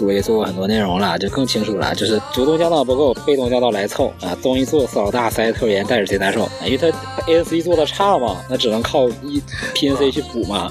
[0.00, 4.36] 西，我我也做过很多内容了，就更清楚了，就是主动降噪不够，被动降噪来凑啊。
[4.42, 6.86] 东一做扫大塞特别严，戴着贼难受，因为他
[7.26, 9.42] ANC 做的差嘛，那只能靠一
[9.74, 10.70] PNC 去补嘛。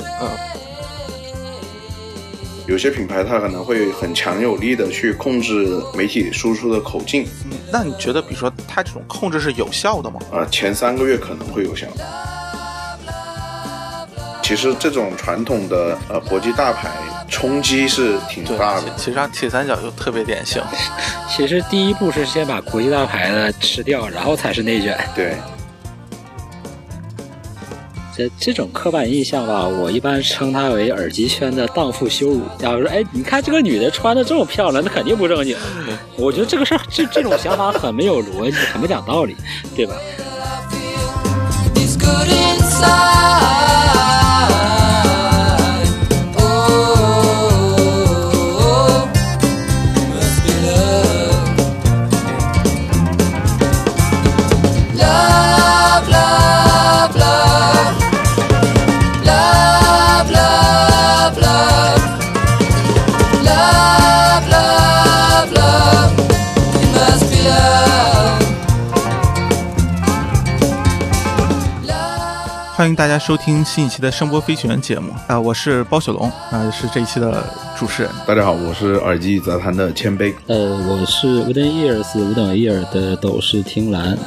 [2.68, 10.20] 有些品牌它可能会很强有力的去控制媒体输出的口径，嗯那你觉得，比如说它这种控制是有效的吗？
[10.32, 11.88] 啊，前三个月可能会有效。
[14.44, 16.90] 其实这种传统的呃国际大牌
[17.30, 20.62] 冲击是挺大的，其实上铁三角就特别典型。
[21.30, 24.98] 其实第一步是先把国际大牌的吃掉，然后才是内卷。
[25.16, 25.38] 对，
[28.16, 32.42] 这这种刻板印象吧，我一般称它为耳机圈的荡妇羞辱。
[32.58, 35.56] 假如说，哎，你看这个女的穿的这么漂亮，那肯定不正经。
[36.18, 39.36] 我觉得这个事儿，这这种想法很没有逻辑，很不讲道理，
[39.76, 39.94] 对吧？
[72.80, 77.44] 欢迎大家收听新一期的声波飞行员节目啊、我是包雪龙啊、是这一期的
[77.78, 78.12] 主持人。
[78.26, 80.34] 大家好，我是耳机杂谈的谦卑。
[80.48, 80.56] 呃，
[80.88, 84.18] 我是 Wooden Ears 五等 ear 的斗士听蓝。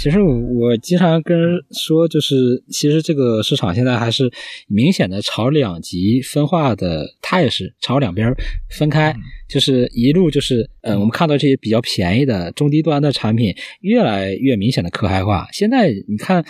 [0.00, 4.30] 其实我我经常跟人说，就是其实这个市场现在还是
[4.68, 8.32] 明显的朝两极分化的态势，朝两边
[8.70, 9.12] 分开，
[9.48, 15.48] 就是一路就是，呃，我们看到这些比较便宜的中低端的产品越来越明显的可开化。
[15.52, 16.44] 现在你看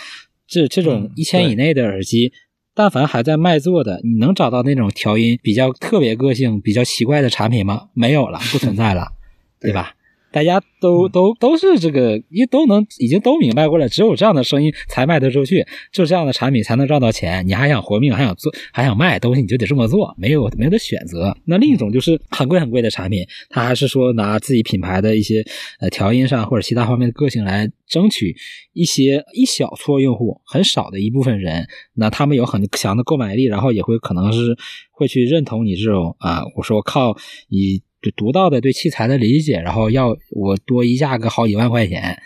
[0.47, 2.31] 这这种嗯一千以内的耳机，
[2.75, 7.89] 但凡还在卖座的，你能找到那种调音比较特别个性、比较奇怪的产品吗？
[7.95, 9.09] 没有了，不存在了，
[9.59, 9.95] 对吧？
[10.31, 17.47] 大家都都都是这个，因为都能已经都明白过来，只有这样的声音才卖得出去，就这样的产品才能赚到钱。
[17.47, 21.37] 你还想活命，还想做，还想卖东西，你就得这么做，没有没有的选择。
[21.45, 25.45] 那另一种就是很贵很贵的产品，他还是说拿自己品牌的一些
[25.81, 28.37] 呃调音上或者其他方面的个性来争取
[28.75, 34.57] 一些一小撮用户，很少的一部分人，那他们有很强的购买力，然后也会可能是
[34.93, 37.17] 会去认同你这种啊，我说靠
[37.49, 42.21] 以对独到的对器材的理解，然后要我多一价个好几万块钱，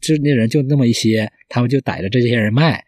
[0.00, 2.84] 这那人就那么一些，他们就逮着这些人卖。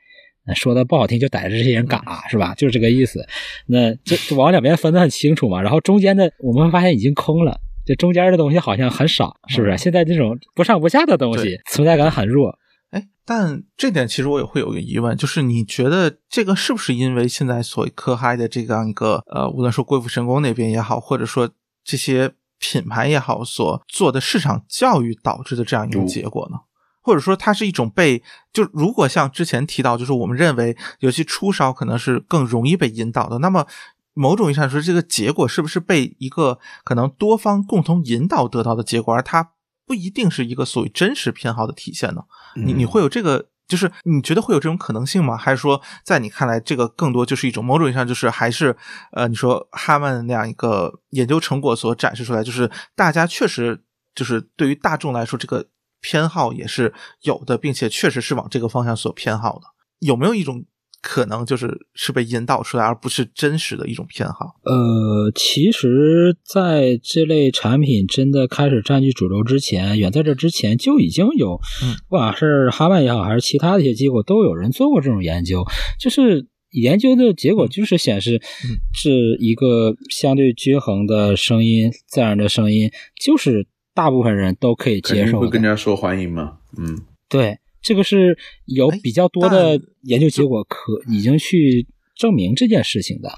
[0.57, 2.55] 说的不好听，就逮着这些人嘎，是吧？
[2.57, 3.25] 就是这个意思。
[3.67, 5.63] 那这这往两边分的很清楚嘛。
[5.63, 9.77] 然后中间的我们发现已经空了，这中间的东西好像很少，是不是？
[9.79, 12.59] 现在这种不上不下的东西存在感很弱。
[12.91, 21.49] 哎，但这点其实我也会有一个疑问，就是你觉得这个是不是因为现在所谓科嗨的这样一个呃，无论说贵妇神功那边也好，或者说
[21.85, 26.59] 这些品牌也好，所做的市场教育导致的这样一种结果呢？
[27.03, 33.67] 或者说它是一种被就如果像之前提到，就是我们认为尤其初烧可能是更容易被引导的，那么
[34.13, 39.53] 某种意义上说，这个结果是不是被一个可能多方共同引导得到的结果，而它
[39.87, 42.23] 不一定是一个所谓真实偏好的体现呢？
[42.57, 45.37] 你你会有这个，就是你觉得会有这种可能性吗？
[45.37, 48.77] 还是说，在你看来，这个更多就是一种某种意义上就是还是
[49.13, 53.83] 呃，你说哈曼那样一个研究成果所展示出来，就是大家确实
[54.15, 55.69] 就是对于大众来说，这个
[56.01, 59.63] 偏好也是有的，并且确实是往这个方向所偏好的。
[60.01, 60.65] 有没有一种
[61.03, 64.57] 可能，就是是被引导出来，而不是真实的一种偏好？
[64.65, 75.65] 呃，其实在这类产品真的开始占据主流之前，远在这之前就已经有，嗯不管是哈曼也好，还是其他的一些机构，都有人做过这种研究，
[75.99, 76.47] 就是。
[76.73, 82.89] 研究的结果就是显示嗯，是一个相对均衡的声音，自然的声音，
[83.21, 85.49] 就是大部分人都可以接受会。
[85.49, 86.59] 更加受欢迎嘛。
[86.79, 86.97] 嗯，
[87.29, 88.37] 对，这个是
[88.67, 91.87] 有哎比较多的研究结果可已经去
[92.17, 93.31] 证明这件事情的。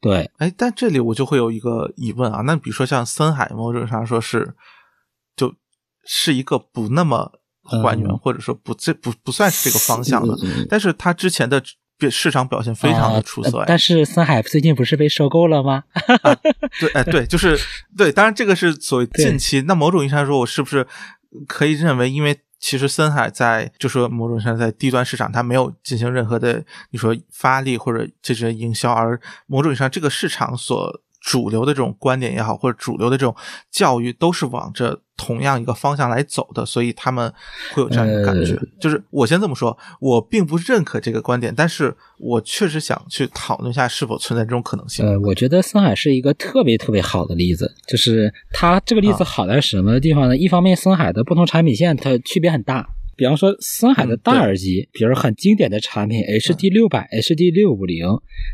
[0.00, 4.54] 对，哎，但这里我就会有一个疑问啊，那比如说像森海，某种上说是，
[5.34, 5.54] 就
[6.04, 10.36] 是一个不那么还原，嗯或者说不这不不算是这个方向的，
[10.68, 11.60] 但是他之前的
[11.98, 15.82] 表市场表现非常的出色、但是森海最近不是被收购了吗？
[16.78, 17.58] 对，哎，对，就是
[17.96, 19.62] 对，当然这个是所谓近期。
[19.62, 20.86] 那某种意义上说，我是不是
[21.48, 33.34] 可以认为，因为其实森海在就说某种上在低端市场，它没有进行任何的你说发力或者这些营销，而某种意义上这个市场所主流的这种观点也好，或者主流的这种
[33.70, 37.32] 教育，都是往着同样一个方向来走的，所以他们
[37.72, 38.54] 会有这样一个感觉。
[38.54, 45.04] 呃就是我先这么说，我并不认可这个观点，但是我确实想去讨论一下是否存在这种可能性。
[45.04, 50.36] 呃，我觉得森海是一个特别特别好的例子，就是它这个例子啊好在什么地方呢？
[50.36, 52.88] 一方面，森海的不同产品线它区别很大。
[53.16, 58.06] 比方说，森海的大耳机，比如很经典的产品 HD 六百、HD 六五零，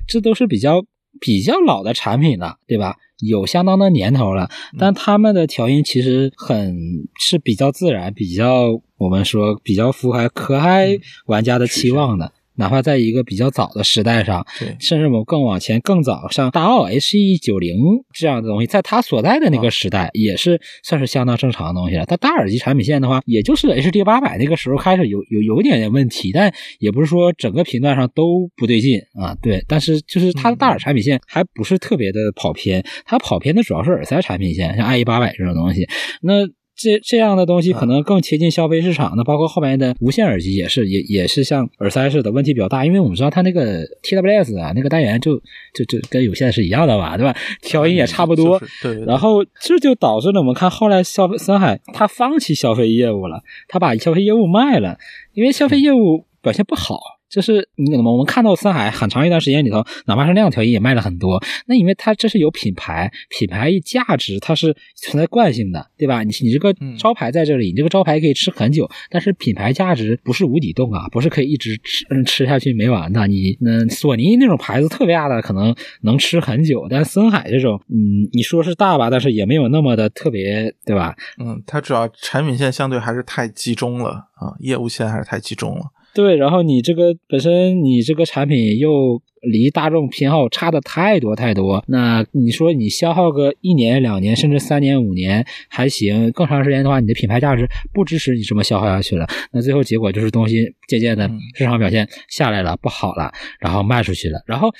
[0.08, 0.82] 这都是比较
[1.20, 2.96] 比较老的产品了，对吧？
[3.20, 6.76] 有相当的年头了，但他们的调音其实很
[7.18, 12.32] 是比较自然，比较我们说比较符合可嗨玩家的期望的。
[12.56, 17.76] 哪怕在一个比较早的时代上，对甚至我们更往前更早，像大奥 H E 九零
[18.12, 22.06] 这样的东西，在它所在的那个时代，也是算是相当正常的东西了。
[22.06, 29.36] 它大耳机产品线的话，也就是 H D 八百那个时候开始有有有一点点问题，但也不是说整个频段上都不对劲啊。
[29.42, 35.86] 对，但是就是它的大耳产品线还不是特别的跑偏，它跑偏的主要是耳塞产品线，像 I E 八百这种东西。
[36.22, 36.46] 那
[36.76, 39.14] 这这样的东西可能更贴近消费市场。
[39.16, 42.84] 那包括后面的无线耳机也是，也也是像耳塞似的，问题比较大。
[42.84, 45.36] 因为我们知道它那个 TWS 啊，那个单元就
[45.72, 47.34] 就就跟有线是一样的吧，对吧？
[47.62, 48.58] 调音也差不多。
[48.58, 54.98] 就是对对对然后这就导致了我们看后来消费森海他放弃消费业务了，他把消费业务卖了，
[55.32, 56.98] 因为消费业务表现不好。
[57.28, 66.22] 就是你怎么我们看到森海很长一段时间里头，哪怕是量调音也卖了很多，那因为它这是有品牌，品牌价值它是存在惯性的，对吧？
[66.22, 73.26] 你你这个嗯招牌在这里，你这个招牌可以吃很久，但是品牌价值不是无底洞啊，不是可以一直吃嗯吃下去没完的。
[73.26, 81.16] 你嗯索尼那种牌子特别大的可能能吃很久，但森海这种，嗯，你说是大吧，但是也没有那么的特别，对吧？
[81.38, 85.86] 嗯，它主要产品线相对还是太集中了啊，业务线还是太集中了。
[86.14, 104.70] 对，然后你这个本身你这个产品又离大众偏好差的太多太多，那你说你消耗个一年两年甚至三年五年还行，更长时间的话，你的品牌价值不支持你这么消耗下去了，那最后结果就是东西渐渐的嗯市场表现下来了，不好了，然后卖出去了，然后。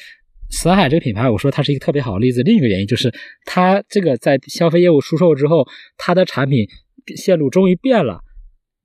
[0.50, 2.40] 死海这个品牌，我说它是一个特别好的例子。
[2.44, 3.12] 另一个原因就是，
[3.44, 5.66] 它这个在消费业务出售之后，
[5.96, 6.69] 它的产品
[7.16, 8.20] 线路终于变了。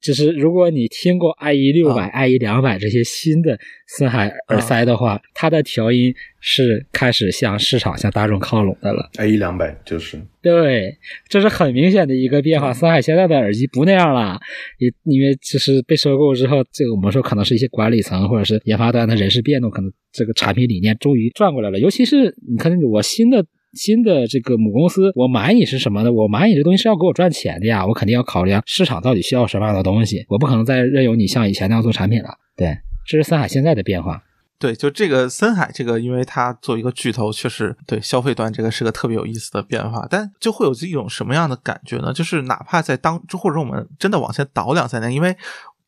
[0.02, 9.10] 就是如果你听过 IE 六百、IE 两百这些新的森海耳塞的话，它的调音是开始向市场、向大众靠拢的了。
[9.28, 10.98] 一两百就是对，
[11.28, 12.74] 这是很明显的一个变化。
[12.74, 14.40] 森海现在的耳机不那样了，
[14.78, 21.78] 也因为就是被收购之后，这个我们说可能是一些管理层或者是研发端的人事变动，可能这个产品理念终于转过来了。
[21.78, 23.46] 尤其是你看我新的。
[23.74, 26.12] 新的这个母公司，我买你是什么呢？
[26.12, 32.30] 我买你这东西是要给我赚钱的呀，我肯定要考虑市场到底需要什么样的东西，我不可能再任由你像以前那样做产品了。
[32.56, 34.24] 对，这是森海现在的变化。
[34.58, 42.12] 对，就这个森海这个，因为它作为一个巨头，确实对消费端这个是个特别有意思的变化，但就会有这种什么样的感觉呢？
[42.12, 45.38] 就是哪怕在当，或者说我们真的往前倒两三年，因为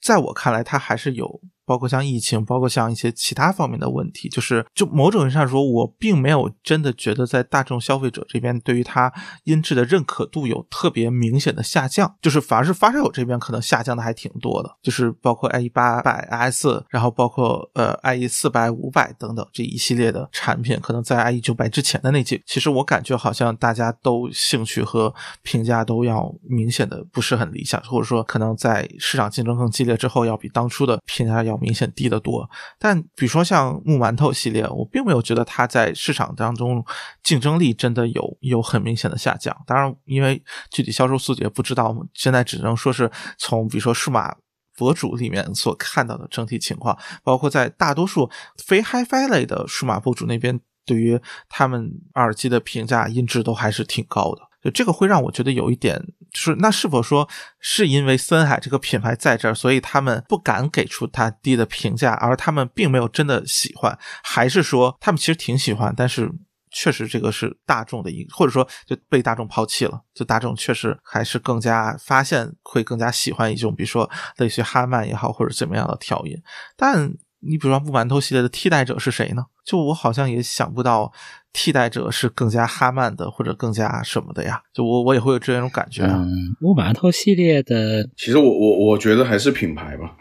[0.02, 1.42] 在我看来，它还是有。
[1.66, 9.12] 包括像疫情，包括像一些其他方面的问题，就是就某种意义上说，我并没有真的觉得在大众消费者这边对于它
[9.44, 32.50] 音质的认可度有特别明显的下降，就是反而是发烧友这边可能下降的还挺多的，就是包括 IE 八百 S，然后包括呃 IE 四百、五百等等这一系列的产品，可能在 IE 九百之前的那几，其实我感觉好像大家都兴趣和评价都要明显的不是很理想，或者说可能在市场竞争更激烈之后，要比当初的评价要明显低得多。
[32.78, 36.84] 但比如说像木馒头系列，我并没有觉得它在市场当中
[37.24, 39.56] 竞争力真的有有很明显的下降。
[39.66, 44.36] 当然，因为具体销售数据也不知道，现在只能说是从比如说数码。
[44.78, 48.32] 博主里面所看到的整体情况，包括在大多数
[48.66, 54.42] 非 HiFi 类的数码博主那边，对于他们耳机的评价音质都还是挺高的。
[54.64, 56.00] 就这个会让我觉得有一点，
[56.32, 57.28] 就是那是否说
[57.60, 66.32] 是因为森海这个品牌在这儿，所以他们不敢给出它低的评价，而他们并没有真的喜欢，还是说他们其实挺喜欢，但是
[66.72, 76.38] 确实这个是大众的一，或者说就被大众抛弃了，就大众确实还是更加发现会更加喜欢一种，比如说类似于哈曼也好，或者怎么样的调音，
[76.76, 77.14] 但。
[77.44, 79.44] 你比如说木馒头系列的替代者是谁呢？
[79.66, 81.12] 就我好像也想不到
[81.54, 84.62] 替代者是更加哈曼的或者更加什么的呀。
[84.74, 86.18] 就我我也会有这种感觉啊。
[86.18, 90.16] 嗯，木马头系列的，其实我我我觉得还是品牌吧，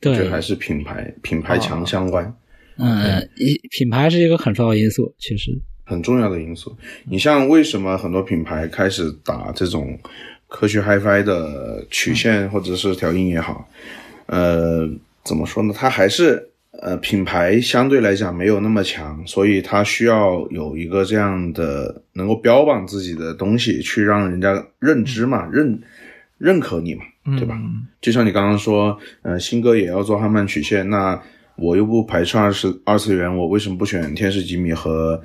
[0.00, 2.34] 对得还是品牌品牌强相关。
[2.78, 5.50] 嗯，一品牌是一个很重要的因素，确实。
[5.84, 6.74] 很重要的因素。
[7.04, 9.98] 你像为什么很多品牌开始打这种
[10.48, 13.68] 科学 HiFi 的曲线或者是调音也好，
[14.26, 14.88] 呃，
[15.22, 15.74] 怎么说呢？
[15.76, 25.80] 它还是呃品牌相对来讲没有那么强，所以它需要有一个这样的能够标榜自己的东西，去让人家认知嘛，认
[26.38, 27.02] 认可你嘛，
[27.36, 27.54] 对吧？
[27.60, 31.22] 嗯就像你刚刚说，呃，新哥也要做汉曼曲线，那
[31.56, 35.22] 我又不排斥二次二次元，我为什么不选天使吉米和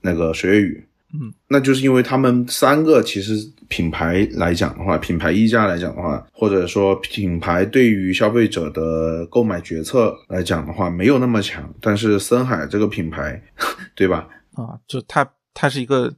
[0.00, 0.85] 那个水月雨？
[1.14, 3.34] 嗯，那就是因为他们三个其实
[3.68, 11.72] 品牌来讲的话，品牌溢价来讲的话，或者说品牌对于消费者的购买决策来讲的话，没有那么强。
[11.80, 13.40] 但是森海这个品牌，
[13.94, 14.28] 对吧？
[14.54, 16.12] 啊，就它它是一个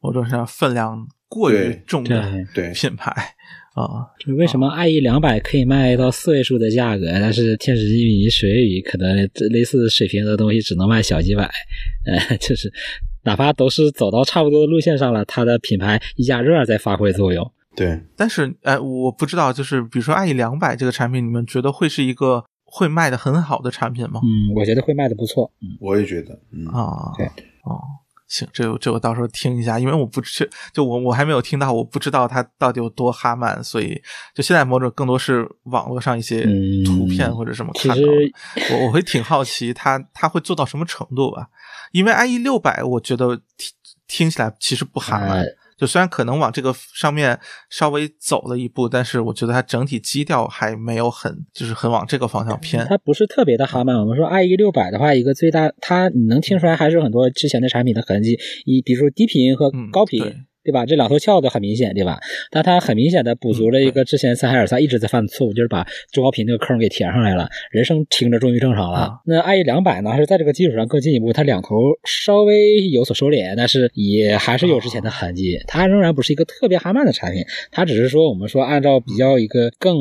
[0.00, 2.20] 某种上分量过于重的
[2.52, 2.64] 对。
[2.64, 2.72] 对。
[2.72, 3.10] 品牌
[3.74, 11.50] 啊，就为什么爱意两百可以卖到四位数的价格，但是天使吉米、水月雨可能这类似水平的东西只能卖小几百，
[12.04, 12.70] 呃，就是
[13.24, 17.50] 哪怕都是走到差不多的路线上了，它的品牌溢价仍然在发挥作用。
[17.74, 24.20] 对，但是哎，我不知道，就是比如说爱意两百这个产品，你们觉得会是一个会卖的很好的产品吗？
[24.22, 25.50] 嗯，我觉得会卖的不错。
[25.62, 27.26] 嗯，我也觉得，嗯，啊，对，
[27.64, 27.80] 哦，
[28.32, 34.00] 行，这个这我到时候听一下，因为我不确就我我还没有听到，我不知道它到底有多哈曼，所以
[34.34, 38.02] 就现在某种更多是网络上一些嗯图片或者什么看到
[38.70, 41.48] 我我会挺好奇它它会做到什么程度吧，
[41.92, 43.70] 因为 IE 六百我觉得听
[44.08, 45.42] 听起来其实不哈曼。
[45.42, 47.38] 呃就虽然可能往这个上面
[47.70, 52.86] 稍微走了一步，但是我觉得它整体基调还没有很，就是很往这个方向偏。
[52.86, 53.96] 它不是特别的哈曼。
[53.98, 60.20] 我们说 IE 六百的话，一个最大，它你能听出来还是有很多之前的产品的痕迹，以比如说低频和嗯高频。
[60.20, 60.86] 对对吧？
[60.86, 62.18] 这两头翘的很明显，对吧？
[62.50, 68.98] 但它很明显的补足了一个之前三海尔萨一直在犯的错误，就是把中高频那个坑给填上来了，人声听着终于正常了。
[68.98, 75.58] 啊那 IE 两百呢，是在这个基础上更进一步，它两头稍微有所收敛，但是也还是有之前的痕迹。
[75.66, 79.96] 它仍然不是一个特别哈曼的产品，它只是说我们说按照比较一个更。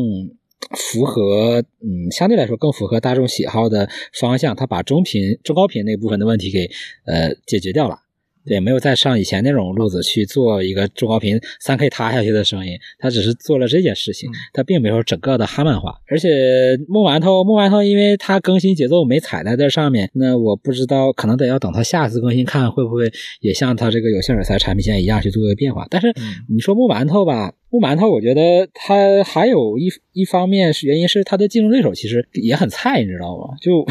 [0.77, 6.69] 符合嗯，相对来说更符合大众喜好的方向，它把中频、中高频那部分的问题给
[7.05, 7.97] 呃解决掉了。
[8.45, 15.95] 对，没有再上以前那种路子去做一个中高频三 K 塌下去的声音，他只是做了这件事情他，并没有整个的哈曼化。
[16.07, 25.85] 而且木馒头，木馒头，因为它更新节奏没踩在这上面，那我不知道，可能得要等它下次更新看会不会也像它这个有线耳塞产品线一样去做个变化。
[25.89, 33.55] 但是嗯你说木馒头吧，木馒头，我觉得它还有一一方面是原因是它的竞争对手其实也很菜，你知道吗？
[33.61, 33.85] 就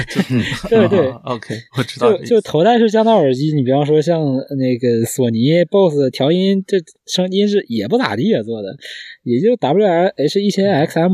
[0.68, 4.22] 对对啊 OK，我知道就就头戴式降噪耳机，你比方说像
[4.58, 8.74] 那个索尼 BOSS 调音，这声音是也不咋地啊做的，
[9.24, 11.12] 也就 WH 一千 XM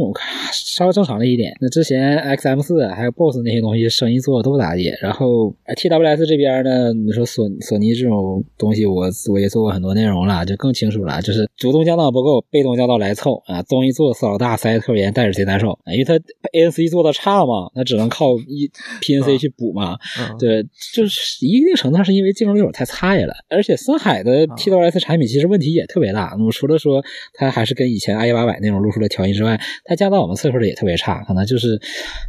[0.53, 1.53] 稍微正常了一点。
[1.61, 4.93] 那之前 XM 四还有 BOSS 那些东西声音做的都不咋地。
[5.01, 16.15] 然后呃 TWS 这边呢，你说索索尼这种东西我，我也做过很多内容了，就更清楚了，就是主动降噪不够，被动降噪来凑啊，东西做的色老大，塞的特别严，戴着贼难受，啊因为它
[16.53, 18.68] ANC 做的差嘛，那只能靠一
[19.01, 19.99] PNC 去补嘛。
[20.21, 20.63] 嗯，对，
[20.95, 26.35] 就是一定程度上是因为竞争对手太菜了，而且森海的啊 TWS 产品其实问题也特别大。
[26.37, 31.81] 那么除了说它还是跟以前 i 八百那种路数的调音之外，它加到我们测试的也特别差，可能就是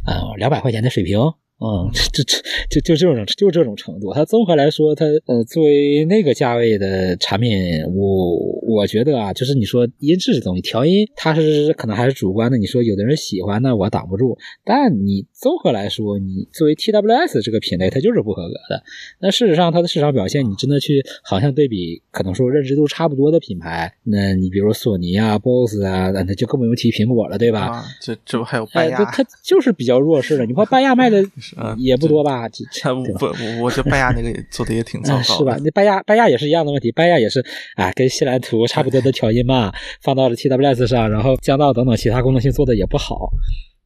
[0.06, 1.18] 呃两百块钱的水平。
[1.62, 2.38] 嗯，这这
[2.70, 4.14] 就就这种就这种程度。
[4.14, 7.52] 它综合来说，它呃作为那个价位的产品，
[7.94, 8.34] 我
[8.66, 12.56] 我觉得啊，就是你说音质这东西，调音它是可能还是主观的。
[12.56, 14.38] 你说有的人喜欢，那我挡不住。
[14.64, 18.82] 但你综合来说，你作为 TWS 这个品类，它就是不合格的。
[19.20, 27.60] 那事实上，它的市场表现，你真的去好像对比，可能说认知度差不多的品牌，那你比如索尼啊、BOSS 啊，那就更不用提苹果了，对吧？
[27.72, 29.22] 啊，这这不还有拜哎，亚它？
[29.22, 30.44] 它就是比较弱势的。
[30.44, 31.22] 你说拜亚卖的
[31.56, 32.46] 嗯也不多吧？
[32.48, 35.56] 这不，我我觉得拜亚那个也 做的也挺糟糕是吧？
[35.64, 37.42] 那拜亚拜亚也是一样的问题，拜亚也是
[37.76, 43.30] 啊，跟西兰图差不多的调音嘛，放到了 TWS 上，然后降噪等等其他功能性做的也不好，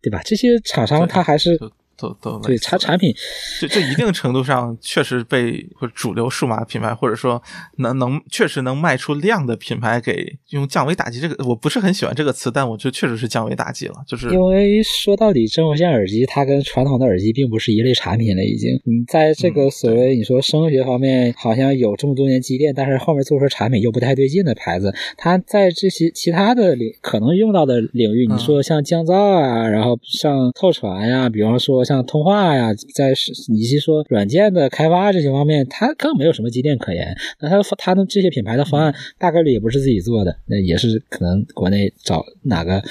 [0.04, 0.20] 对吧？
[0.25, 1.58] 这些厂商他还是
[1.96, 3.14] 都都都对它产产品
[3.60, 7.42] 就就一定程度上确实被或主流数码品牌，或者说
[7.78, 18.70] 能能确实能卖出量的品牌给用降维打击这个，我不是很喜欢这个词，但我觉得确实是降维打击了，就是因为说到底，真无线耳机它跟传统的耳机并不是一类产品了，已经。
[18.84, 37.17] 你在这个嗯所谓你说声学方面好像有这么多年积淀，但是后面做出产品又不太对劲的牌子，它在这些其他的领可能用到的领域，你嗯说像降噪啊，然后像透传呀，比方说像通话呀，在是以及说软件的开发这些方面，它更没有什么积淀可言。
[37.41, 42.83] 那它它的这些品牌的方案大概率也不是自己做的，那也是可能国内找哪个。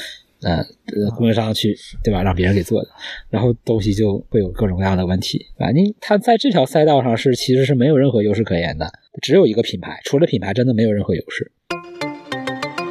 [0.46, 1.74] 呃，呃，供应商去
[2.04, 2.90] 对吧，让别人给做的，
[3.30, 11.50] 然后东西就会有各种各样的问题，反正它在这条赛道上是其实是没有任何优势可言的，只有一个品牌，除了品牌真的没有任何优势。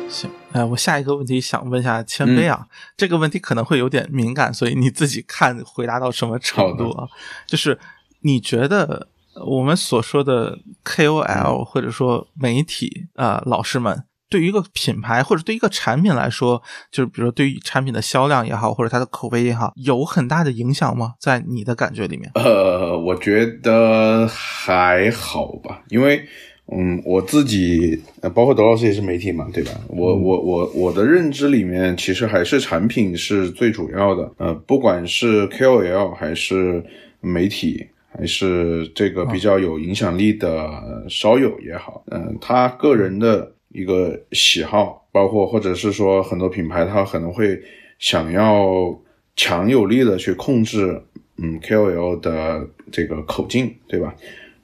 [0.08, 2.66] 行，哎，我下一个问题想问一下谦卑啊，
[2.96, 7.08] 这个问题可能会有点敏感，所以你自己看回答到什么程度啊？
[7.46, 7.78] 就是
[8.20, 9.08] 你觉得
[9.46, 21.14] 我们所说的 KOL 或者说媒体啊、呃老师们，对于一个品牌或者对于一个产品来说，就是比如说对于产品的销量也好，或者它的口碑也好，有很大的影响吗？
[21.18, 22.30] 在你的感觉里面？
[22.34, 26.26] 呃，我觉得还好吧，因为
[26.74, 29.72] 嗯，我自己呃，包括德老师也是媒体嘛，对吧？
[29.88, 34.32] 我我我我的认知里面，其实还是产品是最主要的。
[34.38, 36.82] 呃，不管是 KOL 还是
[37.20, 47.60] 媒体，还是这个比较有影响力的烧友也好，嗯、他个人的一个喜好，包括或者是说很多品牌，他可能会
[47.98, 48.98] 想要
[49.36, 51.00] 强有力的去控制，
[51.36, 54.14] 嗯，KOL 的这个口径，对吧？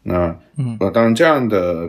[0.08, 1.88] 那嗯呃，当然这样的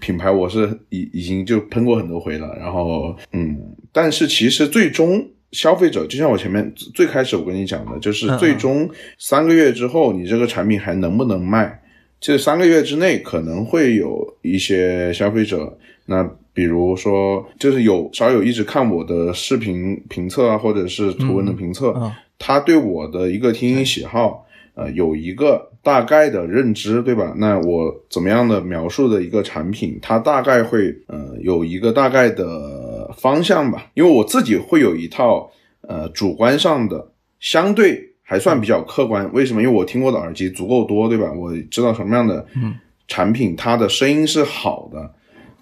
[0.00, 3.56] 品牌我是已已经就喷过很多回了，然后嗯，
[3.92, 11.80] 但是其实最终消费者就像我前面最开始我跟你讲的，就是最终三个月之后，你这个产品还能不能卖？
[12.18, 16.22] 这三个月之内可能会有一些消费者，那
[16.54, 27.34] 比如说就是有少有一直看我的视频评测啊，或者是图文的评测，嗯他对我的一个听音喜好，呃，有一个大概的认知，对吧？
[27.36, 33.90] 那我怎么样的描述的一个产品，它大概会呃有一个大概的方向吧。
[33.94, 39.28] 因为我自己会有一套呃主观上的相对还算比较客观。
[39.32, 39.60] 为什么？
[39.60, 41.32] 因为我听过的耳机足够多，对吧？
[41.32, 42.46] 我知道什么样的
[43.08, 45.14] 产品它的声音是好的。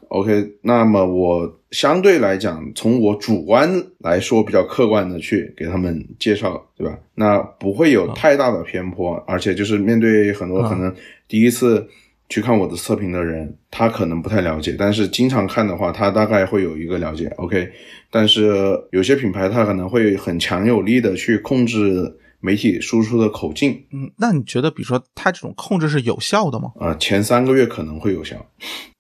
[0.09, 6.99] OK，那么我相对来讲，从我主观来说，比较客观的去给他们介绍，对吧？
[7.15, 10.95] 那不会有太大的偏颇，而且就是面对很多嗯可能
[11.29, 11.87] 第一次
[12.29, 17.27] 去看我的测评的人，他可能不太了解，但是经常看的话，他大概会有一个了解。
[17.37, 17.71] OK，
[18.11, 18.53] 但是
[18.91, 26.73] 有些品牌它可能会很强有力的去控制媒体输出的口径，嗯，那你觉得，比如说它这种控制是有效的吗？
[26.81, 28.45] 啊、前三个月可能会有效。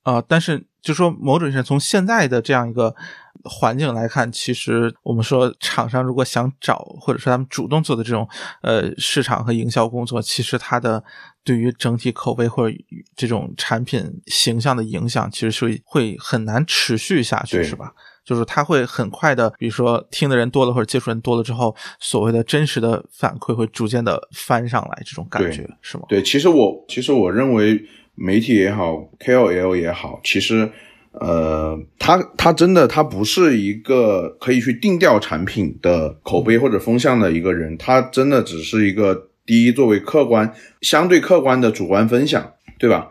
[0.02, 2.94] 啊、但是就说某种意义上，从现在的这样一个
[3.44, 8.28] 环境来看，其实我们说厂商如果想找，或者说他们主动做的这种
[8.62, 11.02] 呃市场和营销工作，其实它的
[11.44, 12.76] 对于整体口碑或者
[13.16, 17.92] 这种产品形象的影响，其实是会很难持续下去，是吧？
[18.22, 26.04] 就是它会很快的，比如说听的人多了或者接触人多了之后，所谓的真实的反馈会逐渐的翻上来，这种感觉是吗？
[26.08, 27.82] 对，其实我其实我认为
[28.22, 30.70] 媒体也好，KOL 也好，其实
[31.12, 40.52] 呃，它它真的它不是一个可以去定调产品的口碑或者风向的一个人，他真的只是一个第一作为客观
[40.82, 43.10] 相对客观的主观分享，对吧？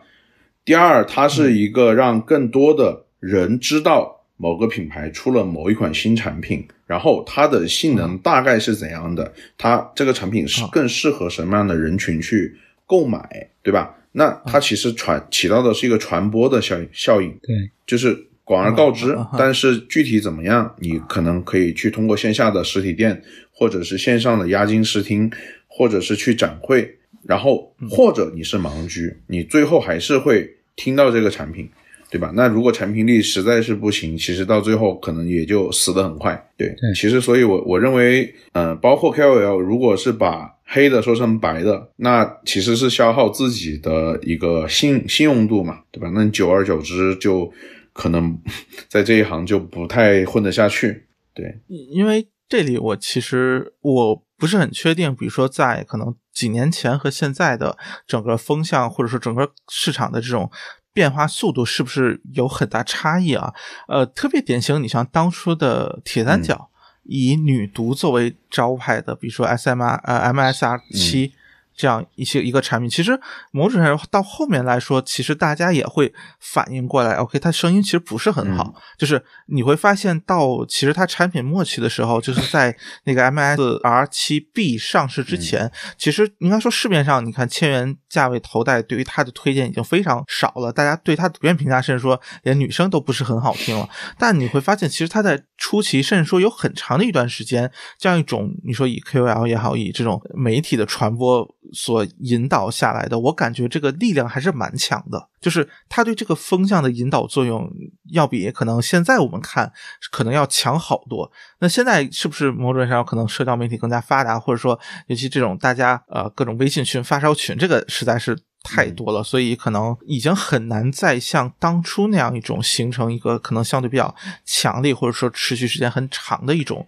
[0.64, 13.96] 第二，它是一个让更多的人知道某个品牌出了某一款新产品，然后它的性能大概是怎样的，它这个产品是啊更适合什么样的人群去购买，对吧？
[14.20, 17.56] 那它其实传起到的是一个传播的效效应，对，
[17.88, 19.36] 就是广而告之嗯嗯嗯。
[19.40, 25.32] 但是具体怎么样，你可能可以去通过线下的实体店，或者是线上的押金试听，
[25.68, 31.70] 或者是去展会，然后或者你是盲居，你最后还是会听到这个产品。
[32.12, 32.32] 对吧？
[32.34, 36.34] 那如果产品力实在是不行，其实到最后可能也就死得很快。
[36.58, 46.12] 对，对其实所以我，我认为，呃，包括 KOL，如果是把黑的说成白的，那其实是消耗自己的一个信信用度嘛，对吧？
[46.14, 47.52] 那你久而久之就
[47.92, 48.40] 可能
[48.88, 51.08] 在这一行就不太混得下去。
[51.34, 60.52] 对，因为这里我其实我不是很确定，比如说在可能几年前和现在的整个风向或者说整个市场的这种
[60.94, 63.54] 变化速度是不是有很大差异啊？
[63.88, 66.70] 呃，特别典型，你像当初的铁三角，
[67.10, 71.34] 以女毒作为招牌的，比如说 S M R 呃 MSR 七。
[71.80, 73.18] 这样一些一个产品，其实
[73.52, 93.88] 某种程度上到后面来说，其实大家也会反应过来，OK，它声音其实不是很好，就是你会发现到其实它产品末期的时候，就是在那个 MSR 七 B 上市之前，其实应该说市面上你看千元价位头戴对于它的推荐已经非常少了，大家对它普遍评价甚至说连女生都不是很好听了。
[94.18, 105.30] 但你会发现，其实它在初期甚至说有很长的一段时间，这样一种你说以 KOL 也好，以这种媒体的传播所引导下来的，我感觉这个力量还是蛮强的。
[105.40, 107.70] 就是它对这个风向的引导作用，
[108.12, 109.72] 要比可能现在我们看
[110.12, 111.32] 可能要强好多。
[111.60, 114.78] 那现在是不是某种意义上可能社交媒体更加发达，或者说
[115.08, 126.86] 尤其这种大家呃各种微信群、发烧群，这个实在是太多了，所以可能已经很难再像当初那样一种形成一个可能相对比较强力或者说持续时间很长的一种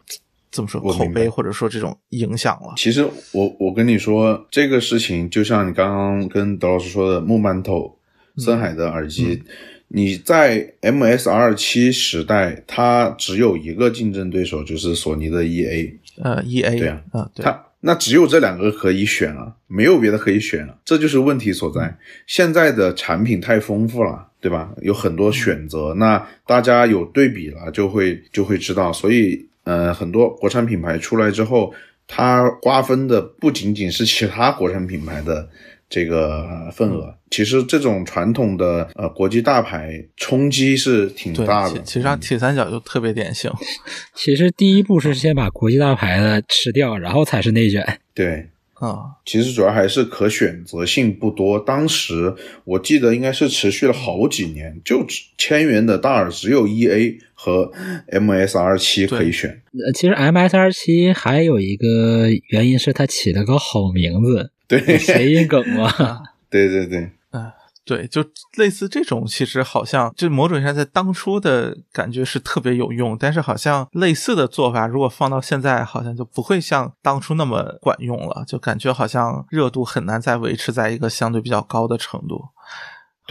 [0.52, 2.74] 怎么说口碑或者说这种影响了。
[2.76, 7.98] 其实我我跟你说这个事情，就像你刚刚跟德老师说的，木馒头、
[8.38, 9.42] 森海的耳机，
[9.88, 21.98] 你在 MSR 七时代，它只有一个竞争对手，就是索尼的 EA，呃，E A 对啊嗯，对，它那只有这两个可以选了，没有别的可以选了，这就是问题所在。
[22.28, 24.72] 现在的产品太丰富了，对吧？
[24.82, 28.94] 有很多选择，那大家有对比了，就会就会知道。
[28.94, 31.74] 所以，呃，很多国产品牌出来之后，
[32.08, 35.48] 它瓜分的不仅仅是其他国产品牌的
[35.90, 41.80] 这个呃份额，其实这种传统的呃国际大牌冲击是挺大，的。
[41.80, 43.52] 其其实上铁三角就特别典型。
[44.16, 48.00] 其实第一步是先把国际大牌的吃掉，然后才是内卷。
[48.14, 51.60] 对，啊、其实主要还是可选择性不多。
[51.60, 57.72] 当时我记得应该是持续了好几年，就只千元的大耳只有 E A 和
[58.12, 59.50] MSR 七可以选。
[59.74, 65.92] 呃，其实 MSR 七还有一个原因是它起了个好名字， 对，谐音梗嘛。
[66.52, 67.10] 对对对，
[67.84, 68.24] 对，就
[68.58, 82.40] 类似这种，其实好像就某种意义上在当初的感觉是特别有用，但是好像类似的做法，如果放到现在，好像就不会像当初那么管用了，就感觉好像热度很难再维持在一个相对比较高的程度。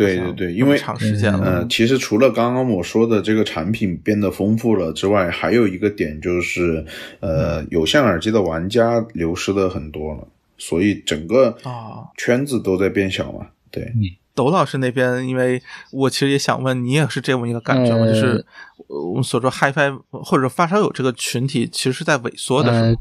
[0.06, 6.84] 对对对，因为长时间了，呃，其实除了刚刚我说的这个产品变得丰富了之外，还有一个点就是，
[7.20, 13.48] 呃，有线耳机的玩家流失的很多了，所以整个啊圈子都在变小嘛。
[13.70, 13.92] 对，
[14.34, 15.60] 董老师那边，因为
[15.92, 18.04] 我其实也想问你，也是这么一个感觉吗？
[18.04, 18.44] 呃就是
[18.88, 22.96] 呃我们所说 HiFi 或者发烧友这个群体，其实是在萎缩的，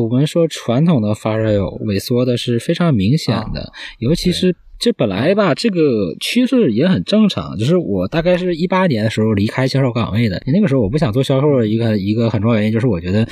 [0.00, 7.56] 我们说传统的发烧友萎缩的是非常明显的，尤其是这本来吧，这个趋势也很正常。
[7.56, 13.24] 就是我大概是一八年的时候离开销售岗位的，那个时候我不想做销售的一个一个很重要原因就是我觉得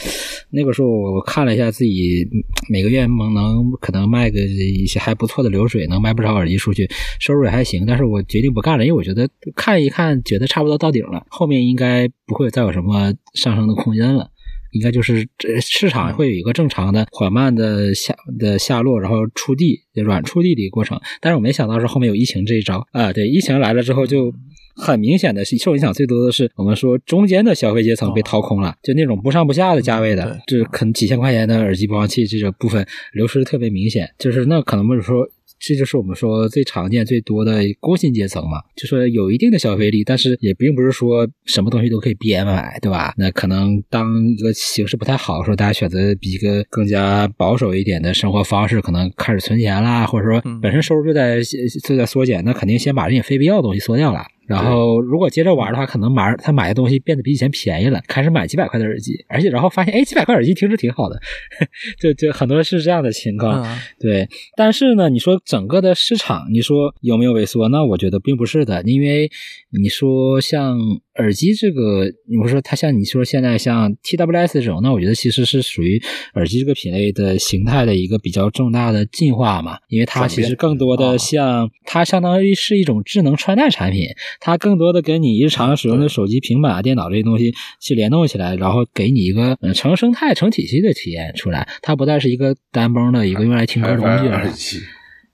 [0.50, 2.24] 那个时候我看了一下自己
[2.70, 7.84] 每个月能能可能卖个一些还不错的流水，能卖不少耳机出去，收入也还行。
[7.84, 14.30] 但是我决定不干了，因为我觉得看一看觉得差不多到顶了，后面应该不会再有什么上升的空间了。
[14.70, 21.00] 应该就是这市场会有一个正常的缓慢的下的下落，然后触地软触地的一个过程。
[21.20, 23.12] 但是我没想到是后面有疫情这一招啊！
[23.12, 24.32] 对，疫情来了之后就。
[24.76, 34.08] 很明显的是，受影响最多的是我们说中间的消费阶层被掏空了，就那种不上不下的价位的，就是可能几千块钱的耳机播放器这个部分流失特别明显。
[34.18, 35.28] 就是那可能不是说
[35.60, 43.12] 这就是我们说最常见、最多的工薪阶层嘛，就说有一定的消费力，但是也并不是说什么东西都可以边买，对吧？
[43.18, 51.40] 那可能当一个形势不太好的时候，大家选择比一个更加保守一点的生活方式，可能开始存钱啦，或者说本身收入就在
[51.84, 54.20] 就在缩减，那肯定先把这些非必要的东西缩掉了。
[54.46, 61.20] 然后，如果接着玩的话，可能买他买的东西变得比以前便宜了，开始买几百块的耳机，而且然后发现，哎，几百块耳机听着挺好的，
[62.00, 63.62] 就就很多是这样的情况。
[63.64, 67.68] 嗯对，但是呢，你说整个的市场，你说有没有萎缩？
[67.68, 69.30] 那我觉得并不是的，因为
[69.70, 70.76] 你说像
[71.20, 76.00] 耳机这个，你不说它像你说现在像 TWS 这种，那我觉得其实是属于
[76.34, 84.08] 耳机这个品类的形态的一个比较重大的进化嘛，因为它其实更多的像它相当于是一种智能穿戴产品，
[84.40, 94.50] 它更多的跟你日常使用的手机、平板啊、电脑这些东西去联动起来，然后给你一个嗯成生态、成体系的体验出来，它不再是一个单崩的一个用来听歌的工具了耳。
[94.50, 94.78] 机，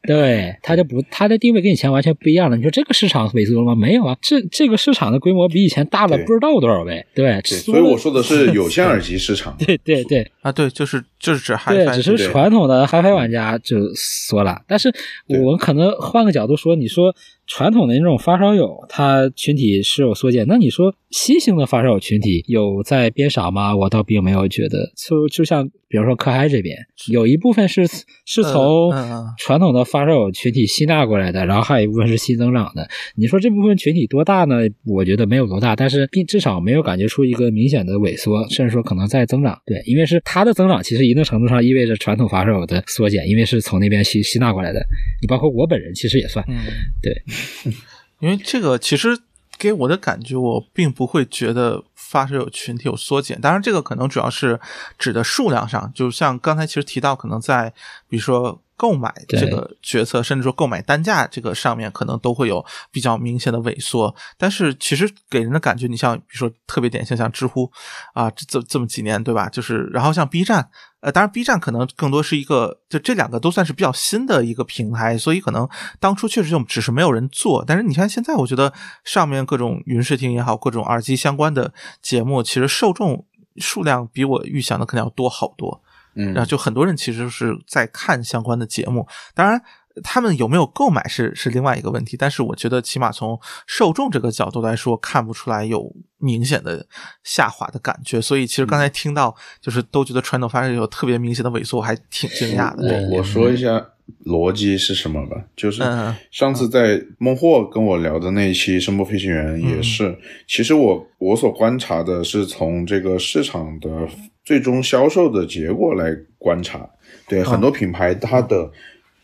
[0.06, 2.56] 对，它就不，它的定位跟以前完全不一样了。
[2.56, 3.74] 你说这个市场萎缩了吗？
[3.74, 7.04] 没有啊，这这个市场的规模比以前大了不知道多少倍。
[7.14, 9.56] 对，对，所以我说的是 有线耳机市场。
[9.58, 14.62] 对对对啊，对，就是就是指对，HiFi，只是传统的 HiFi 玩家就缩了。
[14.66, 14.92] 但是
[15.26, 17.14] 我们可能换个角度说，你说
[17.46, 23.74] 传统的那种发烧友，他群体是有缩减，那你说新型的发烧友群体有在变少吗？
[23.76, 24.92] 我倒并没有觉得。
[24.96, 26.76] 就就像比如说科嗨这边，
[27.10, 27.86] 有一部分是
[28.24, 28.90] 是从
[29.38, 32.88] 传统的发烧友群体吸纳过来的，然后还有一部分是新增长的。
[33.14, 34.56] 你说这部分群体多大呢？
[34.84, 39.56] 我觉得没有多大，但是并至少没有感觉出一个明显的萎缩，甚至说可能在增长。
[39.64, 44.84] 对，因为是它的增长，其实一定程度上意味着传统发烧友的缩减，因为是从那边吸吸纳过来的。
[45.22, 46.56] 你包括我本人其实也算，嗯，
[47.00, 47.14] 对，
[48.20, 49.18] 因为这个其实
[49.58, 53.40] 给我的感觉，我并不会觉得发射友群体有缩减。
[53.40, 54.58] 当然，这个可能主要是
[54.98, 57.72] 指的数量上，就像刚才其实提到，可能在
[58.08, 64.14] 比如说购买对这个决策，甚至说购买单价这个上面，可能都会有比较明显的萎缩。
[64.36, 67.70] 但是其实给人的感觉，你像比如说特别典型，像知乎
[68.12, 69.48] 啊，这这这么几年，对吧？
[69.48, 70.68] 就是然后像 B 站，
[71.06, 75.68] 呃，当然 B 站可能更多是一个，就这两个都算是比较新的一个平台，所以可能
[76.00, 77.64] 当初确实就只是没有人做。
[77.64, 78.72] 但是你看现在，我觉得
[79.04, 83.24] 上面各种云视听也好，各种耳机相关的节目，其实受众
[83.58, 85.80] 数量比我预想的可能要多好多。
[86.16, 89.62] 嗯然后就很多人其实是在看相关的节目，当然。
[90.02, 96.86] 他们有没有购买是是另外一个问题，但是我觉得起码从受众这个角度来说，看不出来有明显的
[97.24, 98.20] 下滑的感觉。
[98.20, 103.08] 所以其实刚才听到就是都觉得传统发生有特别明显的萎缩，我还挺惊讶的。
[103.10, 103.84] 我我说一下
[104.24, 114.08] 逻辑是什么吧，就是嗯上次在孟获跟我聊的那一期声波飞行员也是，其实我我所观察的是从这个市场的
[114.44, 116.88] 最终销售的结果来观察，
[117.26, 118.70] 对很多品牌它的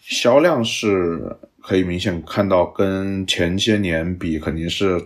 [0.03, 5.01] 销量是可以明显看到跟前些年比肯定是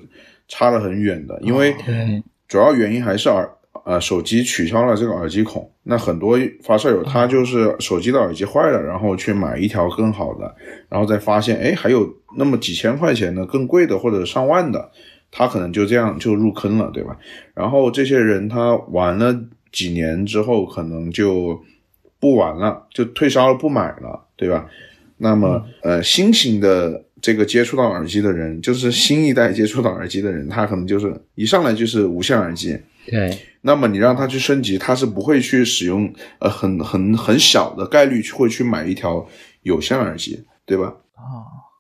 [0.49, 2.23] 差了很远的，因为对。
[2.49, 3.49] 主要原因还是耳
[3.85, 10.55] 呃手机取消了这个耳机孔，那很多发烧友他就是手机的耳机坏了，然后去买一条更好的，
[10.89, 14.91] 然后再发现哎还有那么几千块钱的更贵的或者上万的，
[15.33, 17.19] 他可能就这样就入坑了，对吧？
[17.53, 19.37] 然后这些人他玩了
[19.73, 21.61] 几年之后，可能就
[22.21, 24.67] 不玩了，就退烧了不买了，对吧？
[25.19, 27.03] 那么呃新型的。
[27.23, 39.27] 这个接触到耳机的人，就是新一代接触到耳机的人，他可能就是一上来就是无线耳机，对那么你让他去升级，他是不会去使用，呃，很很很小的概率会去买一条
[39.63, 40.95] 有线耳机，对吧？
[41.15, 41.25] 啊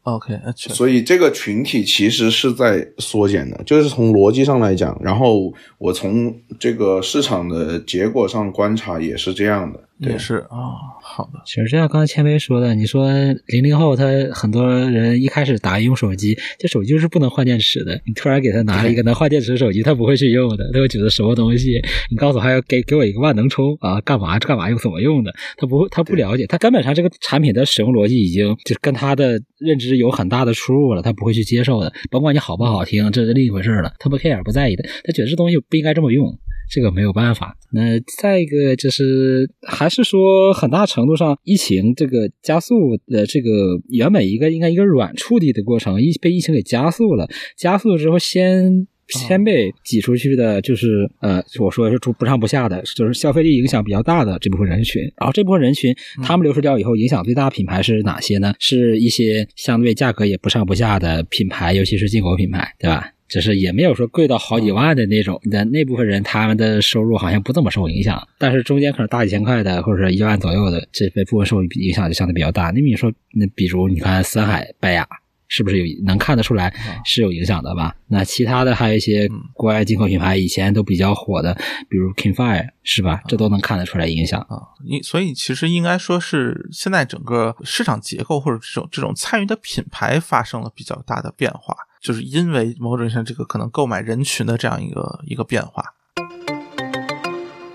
[0.04, 13.10] ，OK，所以这个群体其实是在缩减的，就是从逻辑上来讲，然后我从这个市场的结果上观察也是这样的，对也，是啊，好的，其实就像刚才千威说的，你说
[13.46, 21.80] 零零后他很多人一开始打用手机，这手机就是不能换电池的，你突然给他拿了一个能换电池的手机，他不会去用的，他会觉得什么东西？
[22.10, 25.34] 你告诉他要给给我一个万能充啊，干嘛干嘛用怎么用的？
[25.56, 31.90] 他不他不了解，他根本上这个产品的使用逻辑已经就跟他的认知有很大的出入了，他不会去接受的。
[32.10, 36.38] 甭管你好不好听，这是另一回事了，他不 care 不在意的，他觉得这东西不应该这么用。
[36.68, 37.56] 这个没有办法。
[37.72, 43.50] 那再一个就是，还是说很大程度上，疫情这个加速的这个
[43.88, 47.28] 原本一个应该一个软触地的过程，疫被疫情给加速了。
[47.56, 55.02] 加速了之后，先先被挤出去的，就是呃，我说的是不上不下的，就是消费力影响比较大的这部分人群。
[55.16, 58.54] 然后这部分人群，他们流失掉以后，影响最大的品牌是哪些呢？
[58.58, 63.10] 是一些相对价格也不上不下的品牌，尤其是进口品牌，对吧？
[63.28, 72.70] 只是也没有说贵到好几万的那种，那那部分人他们的收入好像不怎么受影响，但是中间可能大几千块的或者一万左右的这部分受影响就相对比较大。
[72.70, 75.06] 那比如说，那比如你看森海、拜雅，
[75.48, 77.94] 是不是有能看得出来是有影响的吧？
[78.08, 81.54] 那其他的还有一些国外进口品牌，以前都比较火的，
[81.88, 83.22] 比如 Kingfire 是吧？
[83.28, 84.40] 这都能看得出来影响。
[84.40, 95.82] 啊，你所以其实应该说是现在整个市场结构或者这种这种参与的品牌发生了比较大的变化，就是因为某种意义上这个可能购买人群的这样一个一个变化。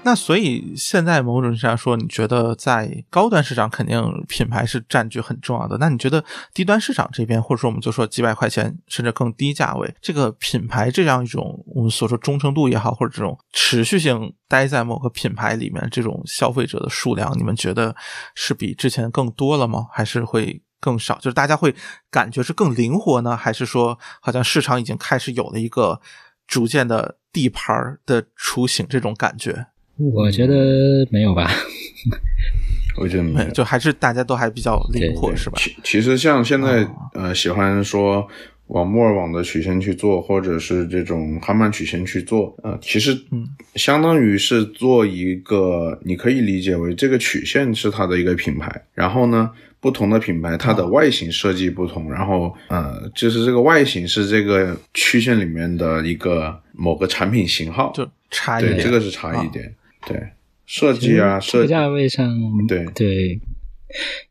[0.04, 5.78] 那所以现在某种意义上说，你觉得在高端市场肯定品牌是占据很重要的。
[5.80, 17.94] 那你觉得低端市场这边，或者说我们就说几百块钱甚至更低价位，这个品牌这样一种我们所说忠诚度也好，或者这种持续性待在某个品牌里面这种消费者的数量，你们觉得
[18.34, 19.88] 是比之前更多了吗？
[19.92, 21.16] 还是会更少？
[21.22, 21.74] 就是大家会
[22.10, 26.02] 感觉是更灵活呢，还是说好像市场已经开始有了一个
[26.46, 29.68] 逐渐的地盘的雏形这种感觉？
[29.98, 31.50] 我觉得没有吧。
[32.98, 35.58] 我觉得没有，就还是大家都还比较灵活，是吧？
[35.58, 38.28] 其其实像现在、呃，喜欢说
[38.68, 49.50] 往摩尔网的曲线去做，或者是这种哈曼曲线去做，呃，其实嗯，相当于是做一个，你可以理解为这个曲线是它的一个品牌，然后呢，
[49.82, 59.76] 不同的品牌它的外形设计不同，然后呃，就是这个外形是这个曲线里面的一个某个产品型号，就差异对，点，这个是差一点，
[60.08, 60.22] 对，
[60.68, 62.32] 设计啊，设这个价位上，
[62.68, 62.86] 对。
[62.94, 63.42] 对，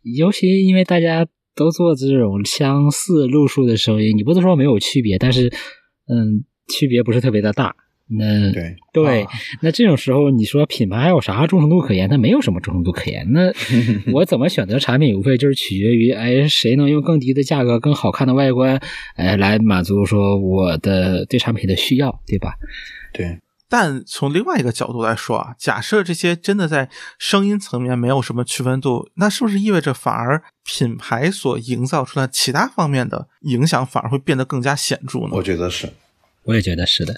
[0.02, 5.52] 尤其因为大家都做这种相似路数的生意，你不能说没有区别，但是
[6.06, 7.74] 嗯，区别不是特别的大。
[8.12, 9.30] 那对对啊
[9.62, 12.08] 那这种时候你说品牌还有啥忠诚度可言？
[12.08, 13.24] 它没有什么忠诚度可言。
[13.30, 13.52] 那
[14.12, 18.80] 我怎么选择产品，无非就是取决于哎谁能用更低的价格、更好看的外观，
[19.14, 22.54] 哎来满足说我的对产品的需要，对吧？
[23.12, 23.38] 对。
[23.72, 35.28] 但从另外一个角度来说啊，假设这些真的在声音层面没有什么区分度，那是不是意味着反而品牌所营造出来其他方面的影响反而会变得更加显著呢？
[35.30, 35.88] 我觉得是，
[36.42, 37.14] 我也觉得是的。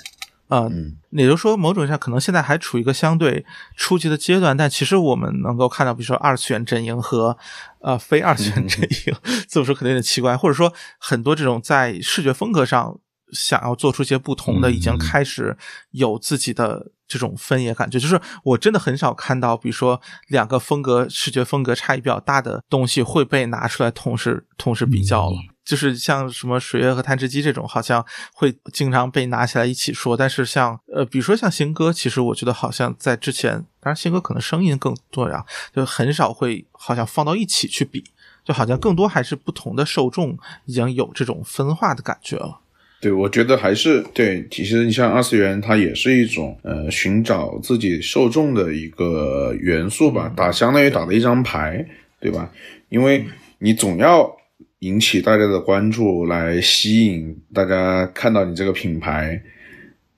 [0.53, 3.43] 啊、嗯，也就是说，某种意义上可能现在还处于一个相对
[3.75, 7.39] 初级的阶段，但其实我们能够看到，比如说二次元阵营和
[7.81, 9.15] 呃非二次元阵营，
[9.49, 13.01] 这么说可能有点奇怪，或者说很多这种在视觉风格上
[13.33, 15.57] 想要做出一些不同的，已经开始
[15.93, 17.99] 有自己的这种分野感觉。
[17.99, 25.37] 就是我真的很少看到，比如说两个风格视觉风格差异比较大的东西会被拿出来同时同时比较了。
[25.65, 30.17] 就是像什么水月和贪吃鸡这种，好像会经常被拿起来一起说。
[30.17, 38.05] 但是像呃，比如说像新歌，其实我觉得好像在之前，当然新歌可能声音更重要，就很少会好像放到一起去比，
[38.45, 42.59] 就好像更多还是不同的受众已经有这种分化的感觉了。
[43.01, 44.47] 对，我觉得还是对。
[44.49, 51.85] 其实你像二次元，它也是一种呃寻找自己受众的一个元素吧，打相当于打了一张牌，
[52.21, 52.49] 对吧？
[52.91, 53.27] 因为
[53.59, 54.33] 你总要
[54.83, 59.41] 引起大家的关注，来吸引大家看到你这个品牌，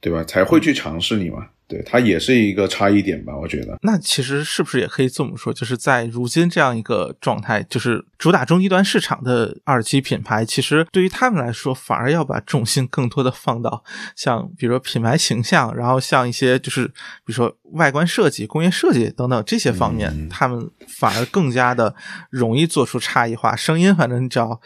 [0.01, 0.25] 对吧？
[0.25, 1.49] 才会去尝试你嘛。
[1.67, 3.79] 对，它也是一个差异点吧，我觉得。
[3.83, 13.83] 那其实是不是也可以这么说，就是在如今这样一个状态，就是主打中低端市场的耳机品牌，其实对于他们来说，反而要把重心更多的放到
[14.15, 16.93] 像比如说品牌形象，然后像一些就是比
[17.27, 21.95] 如说外观设计、工业设计等等这些方面，嗯他们反而更加的
[22.29, 23.57] 容易做出差异化。
[23.57, 24.61] 声音，反正你只要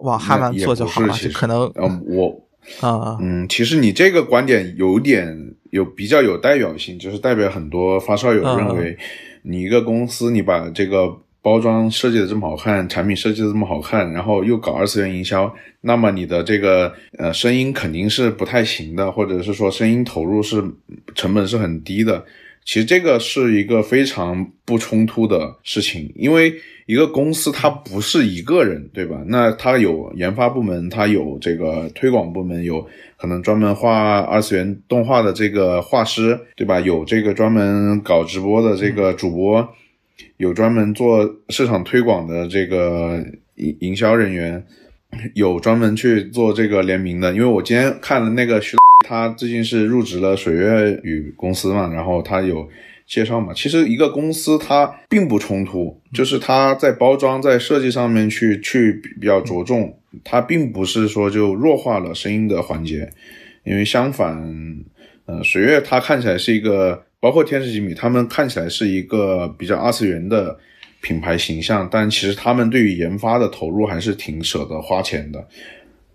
[0.00, 2.43] 往哈曼做就好了，就可能嗯，我
[2.80, 8.96] 啊、嗯，其实你这个观点有点有比较有代表性，就是代表很多发烧友嗯认为，
[9.42, 20.62] 你一个公司你把这个包装设计的这么好看，产品设计的这么好看，然后又搞二次元营销，那么你的这个呃声音肯定是不太行的，或者是说声音投入是
[21.14, 22.24] 成本是很低的。
[22.64, 26.54] 其实这个是一个非常不冲突的事情，因为
[26.86, 29.22] 一个公司它不是一个人，对吧？
[29.26, 32.86] 那它有研发部门，它有这个推广部门，有
[33.18, 36.80] 可能专门画二次元动画的这个画师，对吧？
[36.80, 39.68] 有这个专门搞直播的这个主播，
[40.38, 43.22] 有专门做市场推广的这个
[43.56, 44.64] 营营销人员，
[45.34, 47.32] 有专门去做这个联名的。
[47.34, 52.66] 因为我今天看了那个徐，他最近是入职了水月与公司嘛，然后他有
[53.06, 53.52] 介绍嘛。
[53.52, 63.10] 其实一个公司它并不冲突，就是它在包装在设计上面去去比较着重，它并不是说就弱化了声音的环节，
[63.64, 64.42] 因为相反，
[65.26, 70.58] 呃，水月它看起来是一个，包括天使吉米，他们看起来是一个比较二次元的
[71.02, 75.46] 品牌形象，但其实他们对于研发的投入还是挺舍得花钱的，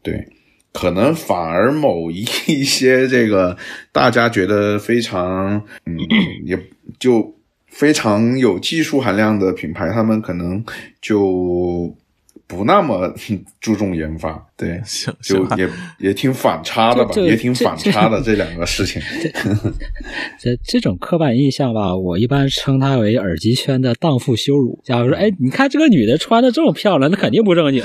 [0.02, 0.28] 对。
[0.72, 2.24] 可能反而某一
[2.64, 3.58] 些这个
[3.92, 5.98] 大家觉得非常，嗯，
[6.46, 6.60] 也
[7.00, 7.36] 就
[7.68, 10.64] 非常有技术含量的品牌，他们可能
[11.02, 11.96] 就
[12.50, 13.14] 不那么
[13.62, 14.82] 注重研发，对，
[15.22, 19.00] 就也也挺反差的吧，也挺这反差的这两个事情。
[20.42, 24.82] 这这种刻板印象吧，我一般称它为耳机圈的荡妇羞辱。
[24.84, 27.84] 假如说，哎，你看这个女的穿的这么漂亮，那肯定不正经。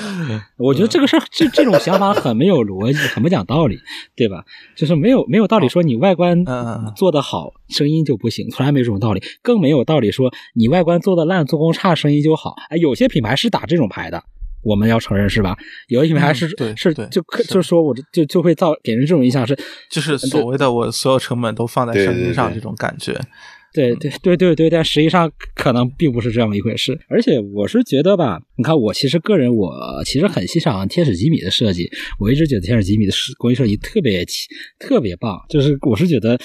[0.56, 3.78] 我觉得这个事儿，这这种想法很没有逻辑， 很不讲道理，
[4.16, 4.46] 对吧？
[4.74, 9.22] 就是没有没有道理说你外观嗯做得好，声音就不行，从来没有这种道理。
[9.42, 12.54] 更没有道理说你外观做的烂，做工差，声音就好。
[12.70, 14.24] 哎，有些品牌是打这种牌的。
[14.64, 15.56] 我们要承认是吧？
[15.88, 19.56] 有的品牌是、嗯对是对就可是就是说我这就就会造给人这种印象是，
[19.90, 23.12] 就是所谓的我所有成本都放在对对对声音上这种感觉。
[23.12, 23.28] 对对对
[23.74, 26.96] 对对对对对，但实际上可能并不是这么一回事。
[27.08, 34.46] 而且我是觉得吧，你看我其实个人我其实很欣赏天使吉米的设计，我一直觉得天使吉米的设工艺设计特别奇
[34.78, 36.38] 特别棒，就是我是觉得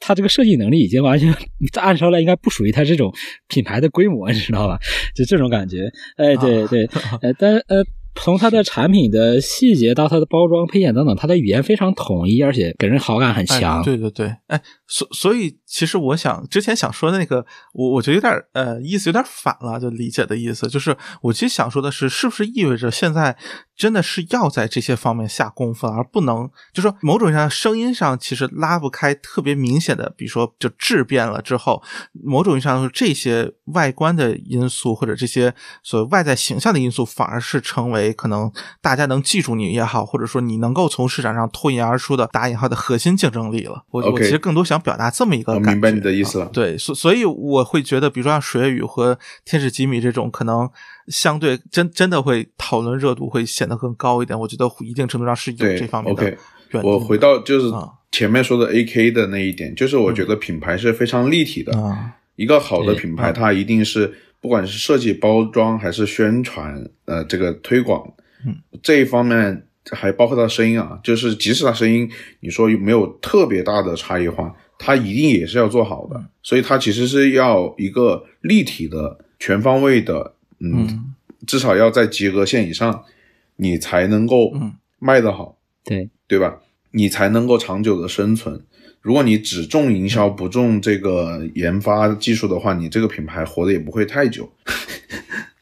[0.00, 1.34] 他这个设计能力已经完全
[1.74, 3.12] 按说来应该不属于他这种
[3.48, 4.78] 品牌的规模，你知道吧？
[5.16, 5.90] 就这种感觉。
[6.16, 6.88] 哎，对对，
[7.20, 7.84] 呃，但呃。
[8.14, 13.80] 从它的产品的细节到它的包装配件等等，它的语言非常统一，而且给人好感很强。
[13.80, 13.84] 哎。
[13.84, 23.36] 对对对，哎，所所以其实我想之前想说的那个，我我觉得有点呃意思有点反了，就理解的意思，就是我其实想说的是，是不是意味着现在
[23.80, 38.52] 真的是要在这些方面下功夫，而不能就说某种意义上声音上其实拉不开特别明显的，比如说就质变了之后，某种意义上说这些外观的因素或者这些所谓外在形象的因素，反而是成为可能
[38.82, 43.86] 大家能记住你也好，或者说你能够从市场上脱颖而出的打引号的核心竞争力了。
[43.92, 45.70] 我我其实更多想表达这么一个感觉。
[45.70, 50.68] 我明白你的意思了啊对，所所以我会觉得，比如说像水月雨和天使吉米这种，可能
[51.10, 54.38] 相对真真的会讨论热度会显得更高一点。
[54.38, 56.38] 我觉得一定程度上是有对这方面的，OK。
[56.82, 61.76] 我回到就是啊前面说的 AK 的那一点，就是我觉得品牌是非常立体的。
[61.80, 68.02] 啊，一个好的品牌，嗯它一定是不管是设计、包装还是宣传，呃，这个推广，
[68.46, 72.08] 嗯，这一方面还包括它声音啊，就是即使它声音
[72.40, 81.14] 你说有没有特别大的差异化，它一定也是要做好的，所以它其实是要一个立体的、全方位的，嗯，嗯
[81.46, 83.04] 至少要在及格线以上，
[83.56, 85.56] 你才能够嗯卖得好。
[85.84, 86.60] 对，对吧？
[86.92, 88.62] 你才能够长久的生存。
[89.00, 94.52] 如果你只重营销不重这个研发技术的话，你这个品牌活的也不会太久，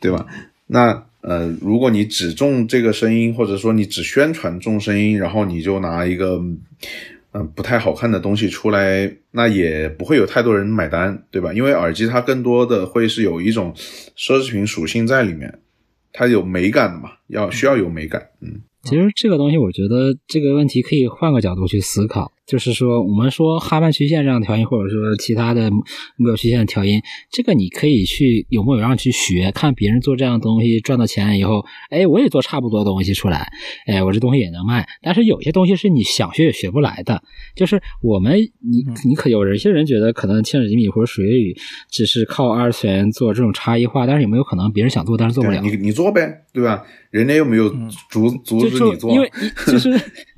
[0.00, 0.26] 对吧？
[0.66, 6.42] 那呃，如果你只重这个声音，或者说你只宣传重声音，然后你就拿一个
[7.32, 11.52] 嗯、不太好看的东西出来，那也不会有太多人买单，对吧？
[11.52, 13.72] 因为耳机它更多的会是有一种
[14.16, 15.60] 奢侈品属性在里面，
[16.12, 18.62] 它有美感的嘛，要需要有美感，嗯。
[18.84, 25.82] 其实这个东西，我觉得这个问题可以换个角度去思考，就是说，我们说哈曼曲线这样的调音，或者说其他的目
[26.24, 33.52] 标曲线的调音，这个你可以去有模有样去学，看别人做这样的东西赚到钱以后，哎，我也做差不多东西出来，
[33.86, 34.88] 哎，我这东西也能卖。
[35.02, 37.22] 但是有些东西是你想学也学不来的，
[37.54, 41.54] 就是我们你你可有一些人觉得可能千指几米或者水月雨
[41.90, 45.60] 只是靠二次元做这种差异化，但是有没有可能别人想做但是做不了？
[45.60, 46.82] 你你做呗，对吧？
[47.10, 47.70] 人家又没有
[48.10, 49.30] 阻、阻止你做，因为
[49.66, 49.90] 就是，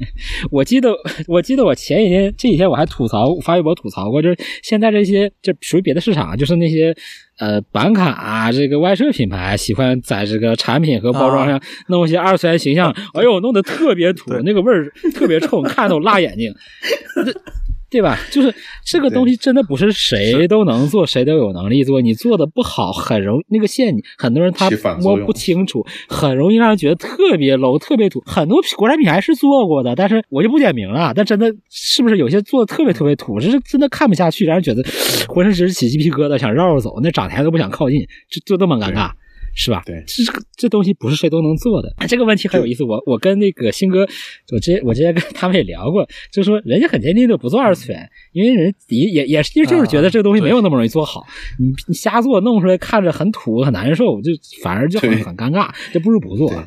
[0.52, 0.94] 我记得
[1.26, 6.94] 我记得我前几天这几天我还吐槽发微博吐槽过，就是现在这些就属于别的市场，就是那些
[7.38, 16.52] 呃板卡、啊、这个外设品牌喜欢在这个产品和包装上弄一些二次元形象， 哎呦弄得特别土，那个味儿特别臭，看得我辣眼睛。
[17.90, 18.18] 这对吧？
[18.30, 22.00] 就是这个东西真的不是谁都能做，谁都有能力做。
[22.00, 24.70] 你做的不好，很容那个线，很多人他
[25.02, 28.22] 摸不清楚，很容易让人觉得特别 low、特别土。
[28.24, 31.12] 很多国产品牌是做过的，但是我就不点名了。
[31.14, 34.82] 但真的是不是有些做的特别特别土，这是真的看不下去，让人觉得
[35.28, 39.10] 浑身直起鸡皮疙瘩，想绕着走，那展台都不想靠近，就就这么尴尬。
[39.54, 39.82] 是吧？
[39.84, 41.92] 对这这个这东西不是谁都能做的。
[42.08, 42.84] 这个问题很有意思。
[42.84, 44.06] 我我跟那个新哥，
[44.52, 51.24] 我之前我之前跟他们也聊过，就说人家很坚定的不做二次元，因为人也也也是就是觉得这个东西没有那么容易做好。
[51.58, 54.30] 你你瞎做弄出来看着很土很难受，就
[54.62, 56.58] 反而就很很尴尬，就不如不做对。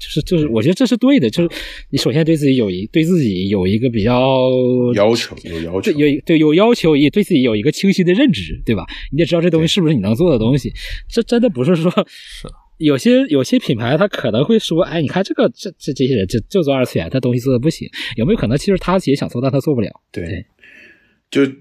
[0.00, 1.28] 就是就是，我觉得这是对的。
[1.28, 1.50] 就是
[1.90, 4.40] 你首先对自己有一对自己有一个比较
[4.94, 8.84] 要求有要求对，有对有要求，也对自己有一个清晰的认知，对吧？
[9.12, 10.72] 你得知道这东西是不是你能做的东西。
[11.08, 11.92] 这真的不是说
[12.78, 17.86] 有些有些品牌他可能会说，哎，你看这个这这这些人就就做二次元，他东西做的不行，
[18.16, 19.90] 有没有可能其实他自己想做，但他做不了？
[20.10, 20.46] 对对，
[21.30, 21.52] 就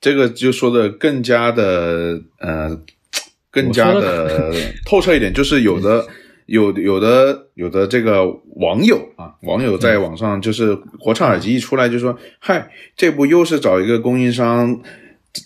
[0.00, 2.80] 这个就说的更加的呃，
[3.50, 4.54] 更加的
[4.86, 6.06] 透彻一点，就是有的
[6.48, 8.24] 有有的有的这个
[8.56, 14.80] 网友啊，网友在网上就是国产耳机一出来就说，嗨，这不又是找一个供应商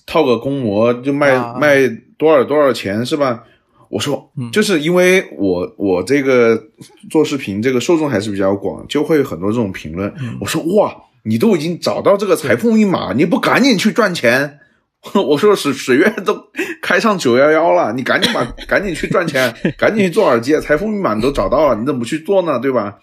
[0.06, 3.42] 套个公模就卖、啊卖多少多少钱是吧？
[3.88, 6.68] 我说，就是因为我我这个
[7.10, 10.14] 做视频这个受众还是比较广，就会有很多这种评论。
[10.40, 14.60] 我说哇，你都已经找到这个财富密码，你不赶紧去赚钱？
[15.26, 16.36] 我说水水月都
[16.80, 22.58] 开上九幺幺了，你赶紧把赶紧去赚钱，赶紧去做耳机，财富密码你都找到了，你怎么不去做呢？
[22.60, 22.98] 对吧？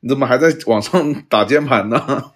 [0.00, 2.32] 你怎么还在网上打键盘呢？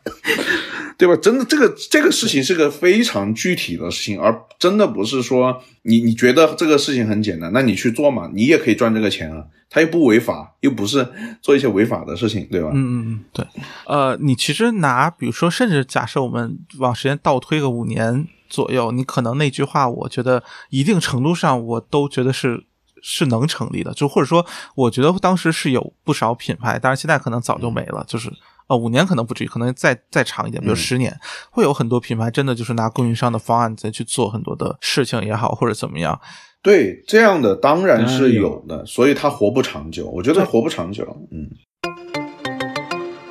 [0.99, 1.15] 对吧？
[1.17, 11.07] 真的，这个这个事情是个非常具体的事情，而真的不是说你你觉得这个事情很简单，那你去做嘛，你也可以赚这个钱啊，它又不违法，又不是
[11.43, 12.71] 做一些违法的事情，对吧？
[12.73, 13.47] 嗯嗯嗯，对，
[13.87, 22.65] 呃，你其实拿，比如说，甚至假设我们往时间倒推个五年左右，你可能那句话，我觉得一定程度上我都觉得是
[23.03, 28.33] 是能成立的，就或者说，我觉得当时是有不少品牌，当然现在可能早就没了，就是。
[28.69, 31.17] 呃，五年可能不至于，可能再再长一点，比如十年，
[31.51, 36.21] 会有很多品牌真的就是拿供应商的方案再去做很多的事情也好，或者怎么样。
[36.63, 41.05] 对，这样的当然是有有的，所以它活不长久，我觉得活不长久。
[41.31, 41.49] 嗯，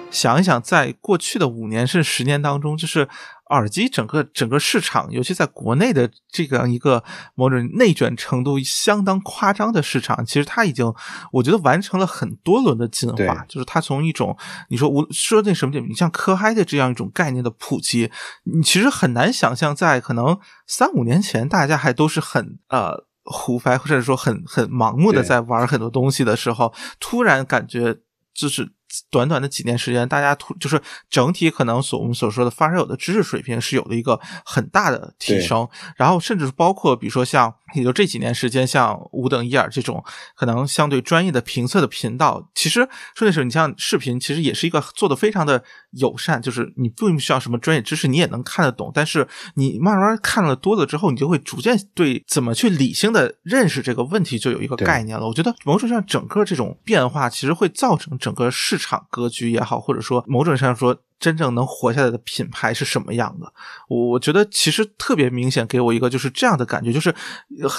[0.09, 3.09] 想一想，在过去的五年甚至十年当中，就是
[3.49, 7.03] 耳机整个整个市场，尤其在国内的这样一个
[7.35, 10.93] 某种内卷程度相当夸张的市场，其实它已经
[11.31, 13.45] 我觉得完成了很多轮的进化。
[13.47, 14.37] 就是它从一种
[14.69, 18.11] 你说无说那什么点，你像科嗨的这样一种概念的普及，
[18.43, 20.37] 你其实很难想象，在可能
[20.67, 23.05] 三五年前，大家还都是很呃。
[23.27, 27.97] 胡掰，或者说很很盲目的在玩很多东西的时候，突然感觉
[28.31, 28.71] 就是
[29.09, 40.03] 短短的几年时间，大家突就是整体可能所我们所说的发烧友的知识水平是有了一个很大的提升，然后甚至包括比如说像也就这几年时间，像五等一耳这种
[40.35, 55.27] 可能相对专业的评测的频道，其实说的是你像视频，其实也是一个做的非常的友善，就是你并不需要什么专业知识，你也能看得懂，但是你慢慢看了多了之后，你就会逐渐对怎么去理性的认识这个问题就有一个概念了。
[55.27, 60.97] 我觉得某种上整个这种变化，其实会造成整个市场场格局也好，或者说某种意义上说。
[61.17, 63.51] 真正能活下来的品牌是什么样的？
[63.87, 67.15] 我我觉得其实特别明显，给我一个就是这样的感觉，就是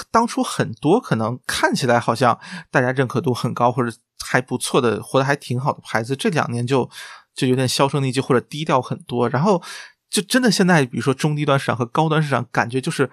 [0.09, 2.37] 当初很多可能看起来好像
[2.71, 3.95] 大家认可度很高或者
[4.25, 6.89] 还不错的，活得还挺好的牌子，这两年就
[7.35, 9.29] 就有点销声匿迹或者低调很多。
[9.29, 9.61] 然后
[10.09, 13.09] 就真的现在，比如说中低端市场和高端市场，感觉就是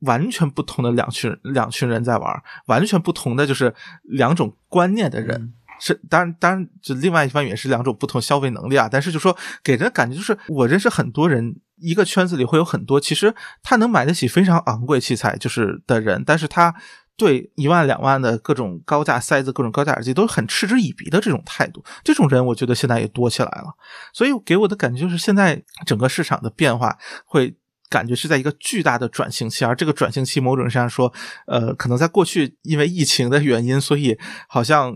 [0.00, 3.72] 完全不同的两群两群人在玩，完全不同的就是
[4.02, 5.54] 两种观念的人。
[5.80, 8.88] 是，当然，当然，就另外一方面也是两种不同消费能力啊。
[8.90, 16.74] 但是就说给人感觉就是，我认识很多人，一个圈子里会有很多，其实他能买得起非常昂贵器材就是的人，但是他
[17.16, 21.82] 对一万两万的各种高价塞子、各种高价耳机都很嗤之以鼻的这种态度。
[22.04, 23.74] 这种人我觉得现在也多起来了，
[24.12, 27.56] 所以给我的感觉就是，现在整个市场的变化会。
[27.90, 31.12] 感觉是在一个巨大的转型期，而这个转型期某种意义上说，
[31.48, 34.16] 呃，可能在过去因为疫情的原因，所以
[34.48, 34.94] 好像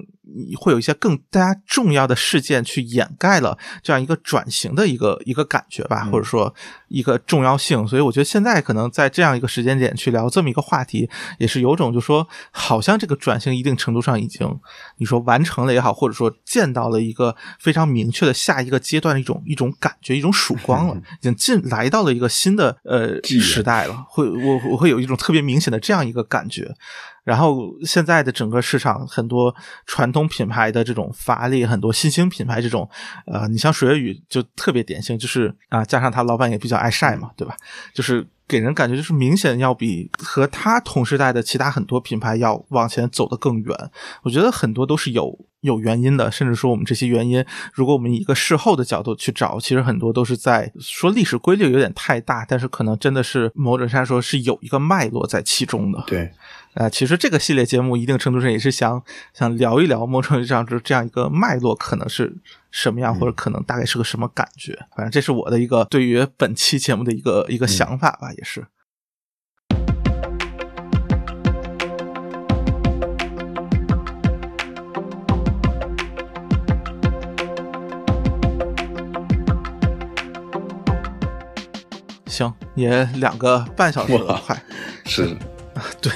[0.58, 6.54] 会有一些更大家重要的事件去掩盖了这样一个转型的一个一个感觉吧，或者说
[6.88, 7.86] 一个重要性。
[7.86, 11.08] 所以我觉得现在可能在这样一个时间点去聊这么一个话题，
[11.38, 14.48] 也是有种就说好像这个转型一定程度上已经
[14.98, 22.76] 你说完成了也好，或者说见到了一个非常明确的下一个阶段的一种 一种感觉，一种曙光了， 已经进来到了一个新的。
[22.84, 26.74] 呃，时代了，会我我会有一种特别明显的这样一个感觉。
[27.24, 29.54] 然后现在的整个市场，很多
[29.86, 32.88] 传统品牌的这种乏力，很多新兴品牌这种，
[33.26, 37.56] 呃，你像水月雨就特别典型，就是啊，加上他老板也比较爱晒嘛，对吧？
[37.94, 43.90] 就是给人感觉就是明显要比和他同时代的其他很多品牌要往前走得更远。
[44.22, 56.04] 我觉得很多都是有有原因的，甚至说我们这些原因，如果我们以一个事后的角度去找，其实很多都是在说历史规律有点太大，但是可能真的是某种上说是有一个脉络在其中的。
[56.06, 56.30] 对。
[56.74, 59.00] 呃，其实这个系列节目一定程度上也是想
[59.32, 62.36] 想聊一聊某种意义上就是这样一个脉络可能是
[62.72, 64.76] 什么样，或者可能大概是个什么感觉。
[64.96, 68.66] 反正这是我的一个对于本期节目的一个一个想法吧，也是。
[82.26, 84.60] 行，也两个半小时了，快
[85.04, 85.36] 是。
[85.74, 86.12] 啊， 对，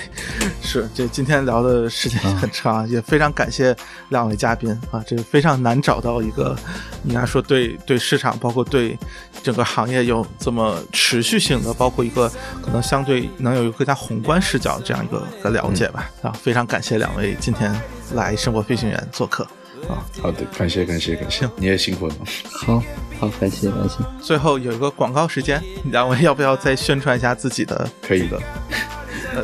[0.63, 3.77] 是这今天聊的时间很长，也非常感谢
[4.09, 6.57] 两位嘉宾啊，这非常难找到一个，
[7.05, 8.97] 应该说对对市场，包括对
[9.43, 12.31] 整个行业有这么持续性的，包括一个
[12.63, 17.75] 可能相对能有一个更加宏观视角这样一个个了解吧啊，非常感谢两位今天
[18.15, 19.43] 来生活飞行员做客
[19.89, 22.15] 啊，好的，感谢感谢感谢，你也辛苦了，
[22.51, 22.83] 好
[23.19, 27.89] 好感谢感谢，最后有一个广告时间，两位要不要再宣传一下自己的？
[28.07, 28.41] 可以的。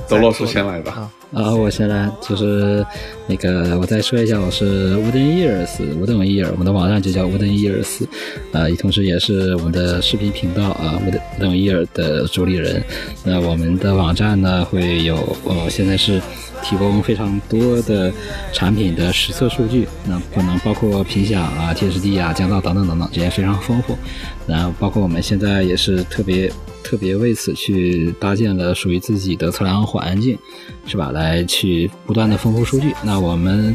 [0.08, 1.10] 都老师先来吧。
[1.32, 2.86] 啊，我先来，就是
[3.26, 5.68] 那个，我再说一下，我是 Wooden Ears，
[5.98, 8.04] 无等伊尔，我们的网站就叫 Wooden Ears，
[8.52, 12.84] 啊，同时也是我们的视频频道啊，Wooden Wooden Ear 的主理人。
[13.24, 16.22] 那我们的网站呢，会有，呃，现在是
[16.62, 18.12] 提供非常多的
[18.52, 23.98] 产品的实测数据，那可能包括频响啊、TSD 啊、降噪等等等等，这些非常丰富。
[24.46, 26.48] 然后包括我们现在也是特别。
[26.84, 30.38] 特别为此去搭建了属于自己的测量环境，
[30.86, 31.10] 是吧？
[31.10, 32.92] 来去不断的丰富数据。
[33.02, 33.74] 那我们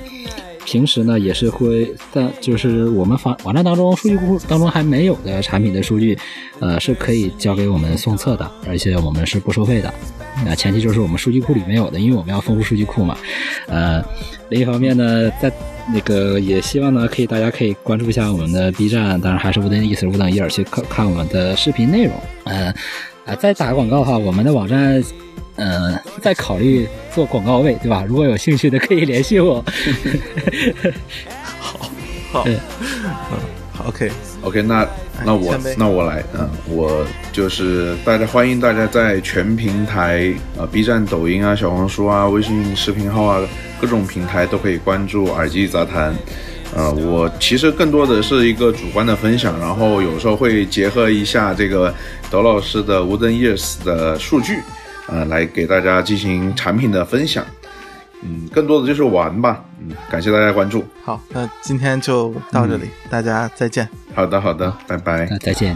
[0.65, 6.17] 平时呢也是会在，就是我们网网站当中数据库当中还没有的产品的数据，
[6.59, 9.93] 呃，是可以交给我们送测的，而且我们是不收费的。
[10.45, 13.17] 那前提就是我们数据库里没有的，因为我们要丰富数据库嘛。
[13.67, 14.03] 呃，
[14.49, 15.51] 另一方面呢，在
[15.93, 22.13] 那个也希望呢，可以大家可以关注一下我们的 B 站，当然还是无等意思无等一耳去看看我们的视频内容。
[22.45, 22.73] 嗯，
[23.29, 25.03] 啊，再打个广告哈，我们的网站，
[25.55, 28.03] 嗯，在考虑做广告位，对吧？
[28.07, 29.63] 如果有兴趣的可以联系我。
[31.59, 31.79] 好，
[32.31, 32.57] 好， 嗯
[33.85, 34.11] ，OK。
[34.41, 34.87] OK，那
[35.23, 43.41] 那我那我来，嗯，我就是大家欢迎大家在全平台啊，B 站、抖音啊、小红书啊、微信视频号啊，
[43.79, 46.15] 各种平台都可以关注耳机杂谈。
[46.75, 51.93] 呃，我其实更多的是一个主观的分享，然后有时候会结合一下这个
[52.29, 54.59] 德老师的 Wooden Years 的数据，
[55.07, 57.43] 呃，来给大家进行产品的分享。
[58.21, 59.63] 嗯，更多的就是玩吧。
[59.79, 60.85] 嗯，感谢大家关注。
[61.03, 63.87] 好，那今天就到这里，大家再见。
[64.13, 65.27] 好的，好的，拜拜。
[65.29, 65.75] 那再见。